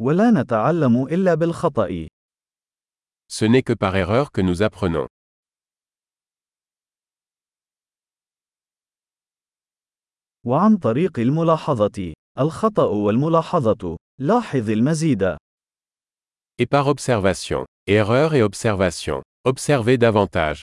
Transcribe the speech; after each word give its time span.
ولا 0.00 0.30
نتعلم 0.30 1.06
إلا 1.06 1.34
بالخطأ. 1.34 2.08
Ce 3.28 3.44
n'est 3.44 3.62
que 3.62 3.72
par 3.72 3.96
erreur 3.96 4.30
que 4.30 4.40
nous 4.40 4.62
apprenons. 4.62 5.06
وعن 10.46 10.76
طريق 10.76 11.18
الملاحظة. 11.18 12.14
الخطأ 12.38 12.84
والملاحظة. 12.84 13.96
لاحظ 14.20 14.70
المزيد. 14.70 15.36
Et 16.58 16.66
par 16.66 16.86
observation. 16.86 17.66
Erreur 17.86 18.34
et 18.34 18.42
observation. 18.42 19.22
Observez 19.44 19.98
davantage. 19.98 20.62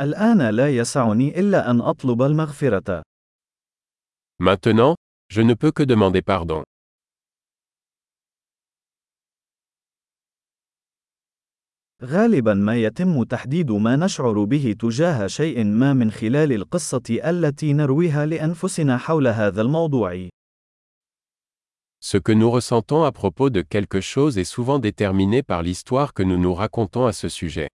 الآن 0.00 0.42
لا 0.50 0.76
يسعني 0.76 1.40
إلا 1.40 1.70
أن 1.70 1.80
أطلب 1.80 2.22
المغفرة. 2.22 3.02
Maintenant, 4.38 4.94
je 5.28 5.42
ne 5.42 5.54
peux 5.54 5.70
que 5.70 5.82
demander 5.82 6.22
pardon. 6.22 6.62
غالبا 12.02 12.54
ما 12.54 12.76
يتم 12.76 13.22
تحديد 13.22 13.70
ما 13.70 13.96
نشعر 13.96 14.44
به 14.44 14.76
تجاه 14.80 15.26
شيء 15.26 15.64
ما 15.64 15.92
من 15.92 16.10
خلال 16.10 16.52
القصة 16.52 17.02
التي 17.10 17.72
نرويها 17.72 18.26
لأنفسنا 18.26 18.98
حول 18.98 19.28
هذا 19.28 19.62
الموضوع. 19.62 20.28
Ce 22.02 22.16
que 22.16 22.32
nous 22.32 22.50
ressentons 22.50 23.04
à 23.04 23.12
propos 23.12 23.50
de 23.50 23.60
quelque 23.60 24.00
chose 24.00 24.38
est 24.38 24.44
souvent 24.44 24.78
déterminé 24.78 25.42
par 25.42 25.62
l'histoire 25.62 26.14
que 26.14 26.22
nous 26.22 26.38
nous 26.38 26.54
racontons 26.54 27.04
à 27.04 27.12
ce 27.12 27.28
sujet. 27.28 27.68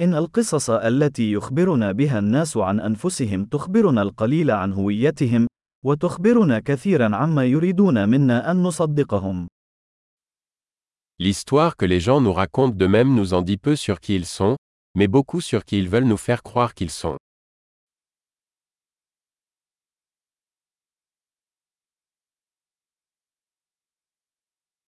إن 0.00 0.14
القصص 0.14 0.70
التي 0.70 1.32
يخبرنا 1.32 1.92
بها 1.92 2.18
الناس 2.18 2.56
عن 2.56 2.80
أنفسهم 2.80 3.44
تخبرنا 3.44 4.02
القليل 4.02 4.50
عن 4.50 4.72
هويتهم، 4.72 5.46
وتخبرنا 5.84 6.60
كثيرا 6.60 7.16
عما 7.16 7.44
يريدون 7.44 8.08
منا 8.08 8.50
أن 8.50 8.62
نصدقهم. 8.62 9.46
L'histoire 11.20 11.76
que 11.76 11.86
les 11.86 12.00
gens 12.00 12.20
nous 12.20 12.32
racontent 12.32 12.76
d'eux-mêmes 12.76 13.14
nous 13.14 13.34
en 13.34 13.42
dit 13.42 13.56
peu 13.56 13.76
sur 13.76 14.00
qui 14.00 14.16
ils 14.16 14.26
sont, 14.26 14.56
mais 14.98 15.06
beaucoup 15.06 15.40
sur 15.40 15.64
qui 15.64 15.78
ils 15.78 15.88
veulent 15.88 16.08
nous 16.08 16.16
faire 16.16 16.42
croire 16.42 16.74
qu'ils 16.74 16.90
sont. 16.90 17.16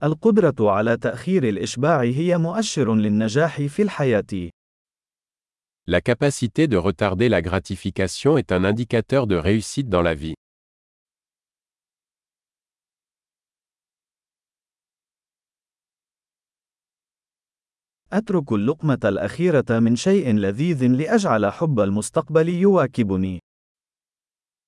القدرة 0.02 0.70
على 0.70 0.96
تأخير 0.96 1.48
الإشباع 1.48 2.00
هي 2.02 2.38
مؤشر 2.38 2.94
للنجاح 2.94 3.62
في 3.62 3.82
الحياة. 3.82 4.50
La 5.87 5.99
capacité 5.99 6.67
de 6.67 6.77
retarder 6.77 7.27
la 7.27 7.41
gratification 7.41 8.37
est 8.37 8.51
un 8.51 8.63
indicateur 8.63 9.27
de 9.27 9.35
réussite 9.35 9.89
dans 9.89 10.01
la 10.01 10.13
vie. 10.13 10.35
أترك 18.13 18.51
اللقمة 18.51 18.99
الأخيرة 19.05 19.79
من 19.79 19.95
شيء 19.95 20.35
لذيذ 20.35 20.83
لأجعل 20.85 21.51
حب 21.51 21.79
المستقبل 21.79 22.49
يواكبني. 22.49 23.39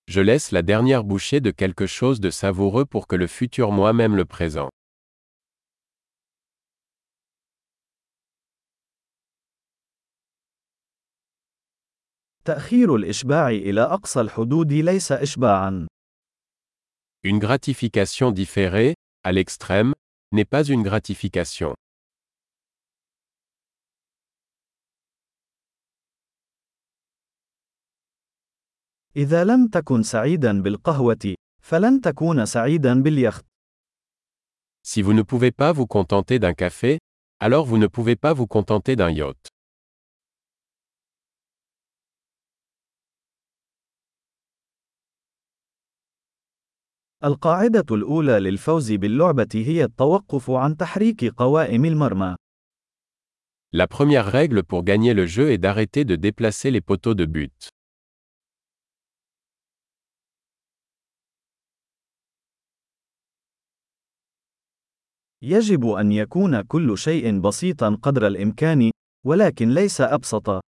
Je 0.07 0.21
laisse 0.21 0.51
la 0.51 0.61
dernière 0.61 1.03
bouchée 1.03 1.39
de 1.39 1.51
quelque 1.51 1.85
chose 1.85 2.19
de 2.19 2.29
savoureux 2.29 2.85
pour 2.85 3.07
que 3.07 3.15
le 3.15 3.27
futur 3.27 3.71
moi-même 3.71 4.15
le 4.15 4.25
présent. 4.25 4.69
تأخير 12.48 12.96
الإشباع 12.96 13.48
إلى 13.48 13.80
أقصى 13.80 14.20
الحدود 14.20 14.72
ليس 14.72 15.12
إشباعًا. 15.12 15.86
Une 17.22 17.38
gratification 17.38 18.32
différée, 18.32 18.94
à 19.22 19.32
l'extrême, 19.32 19.92
n'est 20.32 20.46
pas 20.46 20.64
une 20.64 20.82
gratification. 20.82 21.74
إذا 29.16 29.44
لم 29.44 29.68
تكن 29.68 30.02
سعيدًا 30.02 30.62
بالقهوة، 30.62 31.34
فلن 31.62 32.00
تكون 32.00 32.46
سعيدًا 32.46 33.02
باليخت. 33.02 33.44
Si 34.82 35.02
vous 35.02 35.12
ne 35.12 35.22
pouvez 35.22 35.52
pas 35.52 35.72
vous 35.72 35.86
contenter 35.86 36.38
d'un 36.38 36.54
café, 36.54 36.98
alors 37.40 37.66
vous 37.66 37.78
ne 37.78 37.86
pouvez 37.86 38.16
pas 38.16 38.32
vous 38.32 38.46
contenter 38.46 38.96
d'un 38.96 39.10
yacht. 39.10 39.57
القاعدة 47.24 47.84
الأولى 47.90 48.40
للفوز 48.40 48.92
باللعبة 48.92 49.48
هي 49.54 49.84
التوقف 49.84 50.50
عن 50.50 50.76
تحريك 50.76 51.24
قوائم 51.24 51.84
المرمى. 51.84 52.36
La 53.72 53.86
première 53.86 54.26
règle 54.26 54.62
pour 54.62 54.84
gagner 54.84 55.14
le 55.14 55.26
jeu 55.26 55.50
est 55.50 55.58
d'arrêter 55.58 56.04
de 56.04 56.14
déplacer 56.16 56.70
les 56.70 56.80
poteaux 56.80 57.14
de 57.14 57.24
but. 57.26 57.68
يجب 65.42 65.86
أن 65.86 66.12
يكون 66.12 66.60
كل 66.60 66.98
شيء 66.98 67.40
بسيطا 67.40 67.98
قدر 68.02 68.26
الإمكان، 68.26 68.90
ولكن 69.26 69.68
ليس 69.74 70.00
أبسط. 70.00 70.60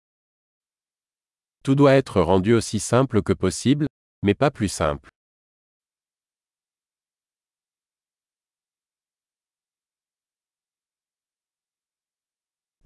Tout 1.62 1.75
doit 1.75 1.94
être 1.94 2.20
rendu 2.22 2.54
aussi 2.54 2.81
simple 2.81 3.22
que 3.22 3.34
possible, 3.34 3.87
mais 4.22 4.34
pas 4.34 4.50
plus 4.50 4.69
simple. 4.69 5.10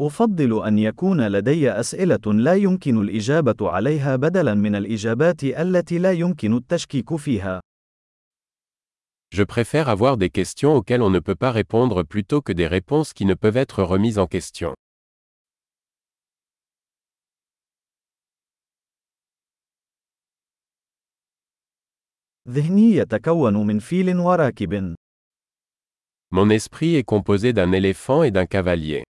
أفضل 0.06 0.66
أن 0.66 0.78
يكون 0.78 1.28
لدي 1.28 1.70
أسئلة 1.70 2.32
لا 2.32 2.54
يمكن 2.54 3.02
الإجابة 3.02 3.70
عليها 3.70 4.16
بدلاً 4.16 4.54
من 4.54 4.74
الإجابات 4.74 5.44
التي 5.44 5.98
لا 5.98 6.12
يمكن 6.12 6.56
التشكيك 6.56 7.16
فيها. 7.16 7.60
Je 9.34 9.42
préfère 9.44 9.88
avoir 9.88 10.16
des 10.18 10.28
questions 10.28 10.74
auxquelles 10.74 11.02
on 11.02 11.10
ne 11.10 11.18
peut 11.18 11.34
pas 11.34 11.52
répondre 11.52 12.02
plutôt 12.02 12.42
que 12.42 12.52
des 12.52 12.66
réponses 12.66 13.12
qui 13.12 13.24
ne 13.24 13.34
peuvent 13.34 13.56
être 13.56 13.82
remises 13.82 14.18
en 14.18 14.26
question. 14.26 14.74
ذهني 22.48 22.96
يتكون 22.96 23.66
من 23.66 23.78
فيل 23.78 24.16
وراكب. 24.18 24.94
Mon 26.34 26.50
esprit 26.50 26.96
est 26.96 27.04
composé 27.04 27.52
d'un 27.52 27.72
éléphant 27.72 28.22
et 28.22 28.30
d'un 28.30 28.46
cavalier. 28.46 29.04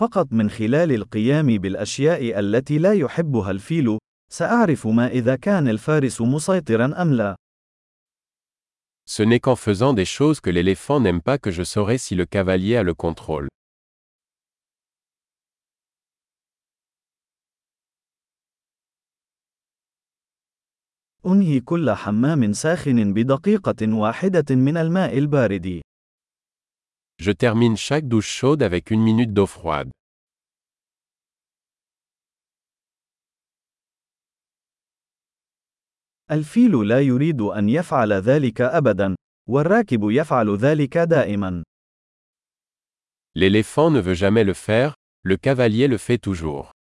فقط 0.00 0.32
من 0.32 0.50
خلال 0.50 0.92
القيام 0.92 1.46
بالأشياء 1.46 2.38
التي 2.38 2.78
لا 2.78 2.92
يحبها 2.92 3.50
الفيل، 3.50 3.98
سأعرف 4.32 4.86
ما 4.86 5.06
إذا 5.08 5.36
كان 5.36 5.68
الفارس 5.68 6.20
مسيطرا 6.20 7.02
أم 7.02 7.14
لا. 7.14 7.36
Ce 9.04 9.22
n'est 9.22 9.40
qu'en 9.40 9.56
faisant 9.56 9.92
des 9.92 10.06
choses 10.06 10.40
que 10.40 10.48
l'éléphant 10.48 11.00
n'aime 11.00 11.20
pas 11.20 11.36
que 11.36 11.50
je 11.50 11.62
saurai 11.62 11.98
si 11.98 12.14
le 12.14 12.24
cavalier 12.24 12.76
a 12.76 12.82
le 12.82 12.94
contrôle. 12.94 13.48
أنهي 21.26 21.60
كل 21.60 21.90
حمام 21.90 22.52
ساخن 22.52 23.12
بدقيقة 23.12 23.94
واحدة 23.94 24.54
من 24.54 24.76
الماء 24.76 25.18
البارد. 25.18 25.89
Je 27.19 27.31
termine 27.31 27.77
chaque 27.77 28.07
douche 28.07 28.29
chaude 28.29 28.61
avec 28.61 28.91
une 28.91 29.01
minute 29.01 29.33
d'eau 29.33 29.47
froide. 29.47 29.91
الفيل 36.31 36.87
لا 36.87 37.01
يريد 37.01 37.41
أن 37.41 37.69
يفعل 37.69 38.13
ذلك 38.13 38.61
أبدا، 38.61 39.15
والراكب 39.49 40.09
يفعل 40.11 40.57
ذلك 40.57 40.97
دائما. 40.97 41.63
L'éléphant 43.35 43.91
ne 43.91 43.99
veut 43.99 44.13
jamais 44.15 44.43
le 44.43 44.53
faire, 44.53 44.95
le 45.23 45.37
cavalier 45.37 45.87
le 45.87 45.97
fait 45.97 46.17
toujours. 46.17 46.71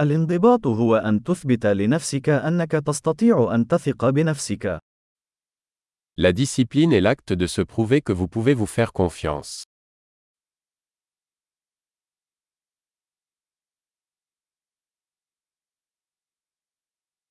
الانضباط 0.00 0.66
هو 0.66 0.96
أن 0.96 1.22
تثبت 1.22 1.66
لنفسك 1.66 2.28
أنك 2.28 2.70
تستطيع 2.70 3.54
أن 3.54 3.66
تثق 3.66 4.10
بنفسك. 4.10 4.78
La 6.16 6.32
discipline 6.32 6.92
est 6.92 7.00
l'acte 7.00 7.32
de 7.32 7.46
se 7.46 7.62
prouver 7.62 8.00
que 8.00 8.12
vous 8.12 8.28
pouvez 8.28 8.54
vous 8.54 8.66
faire 8.66 8.92
confiance. 8.92 9.64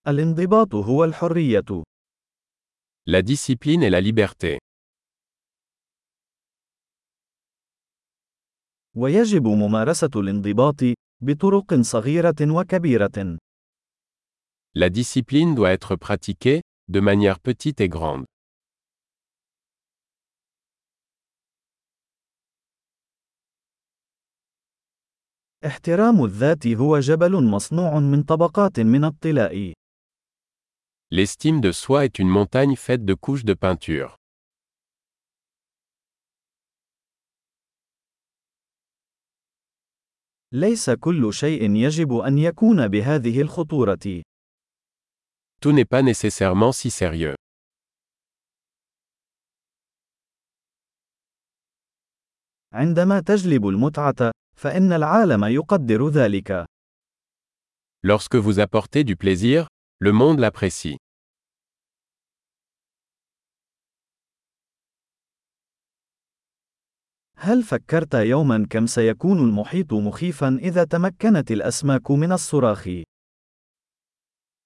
الانضباط 0.07 0.75
هو 0.75 1.03
الحرية. 1.03 1.83
La 3.09 3.21
discipline 3.21 3.83
est 3.83 3.89
la 3.89 4.01
liberté. 4.01 4.57
ويجب 8.95 9.47
ممارسة 9.47 10.09
الانضباط 10.15 11.02
بطرق 11.23 11.81
صغيرة 11.81 12.35
وكبيرة. 12.41 13.37
La 14.75 14.89
discipline 14.89 15.55
doit 15.55 15.71
être 15.71 15.95
pratiquée, 15.95 16.61
de 16.89 16.99
manière 16.99 17.39
petite 17.39 17.79
et 17.81 17.89
grande. 17.89 18.25
احترام 25.65 26.23
الذات 26.25 26.67
هو 26.67 26.99
جبل 26.99 27.43
مصنوع 27.43 27.99
من 27.99 28.23
طبقات 28.23 28.79
من 28.79 29.03
الطلاء. 29.05 29.73
L'estime 31.11 31.61
de 31.61 31.71
soi 31.71 32.05
est 32.05 32.19
une 32.19 32.27
montagne 32.27 32.75
faite 32.75 33.05
de 33.05 33.13
couches 33.13 33.45
de 33.45 33.53
peinture. 33.53 34.17
ليس 40.53 40.89
كل 40.89 41.33
شيء 41.33 41.75
يجب 41.75 42.13
أن 42.13 42.37
يكون 42.37 42.87
بهذه 42.87 43.41
الخطورة. 43.41 44.21
Tout 45.61 45.71
n'est 45.71 45.85
pas 45.85 46.01
nécessairement 46.01 46.71
si 46.71 46.89
sérieux. 46.91 47.35
عندما 52.73 53.19
تجلب 53.19 53.67
المتعة، 53.67 54.31
فإن 54.55 54.93
العالم 54.93 55.43
يقدر 55.43 56.09
ذلك. 56.09 56.65
Lorsque 58.03 58.35
vous 58.35 58.59
apportez 58.59 59.03
du 59.03 59.15
plaisir, 59.15 59.67
le 59.99 60.11
monde 60.11 60.39
l'apprécie. 60.39 60.97
هل 67.45 67.63
فكرت 67.63 68.13
يوما 68.13 68.67
كم 68.69 68.85
سيكون 68.87 69.39
المحيط 69.39 69.93
مخيفا 69.93 70.59
إذا 70.61 70.83
تمكنت 70.83 71.51
الأسماك 71.51 72.11
من 72.11 72.31
الصراخ؟ 72.31 72.89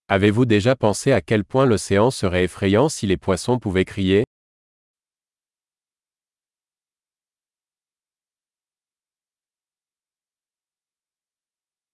Avez-vous 0.10 0.46
déjà 0.46 0.76
pensé 0.76 1.12
à 1.12 1.22
quel 1.22 1.44
point 1.44 1.66
l'océan 1.66 2.12
serait 2.12 2.44
effrayant 2.44 2.88
si 2.88 3.08
les 3.08 3.18
poissons 3.18 3.58
pouvaient 3.58 3.84
crier 3.84 4.27